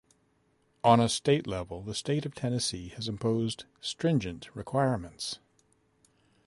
[0.83, 5.37] On a state level, the State of Tennessee has imposed stringent requirements.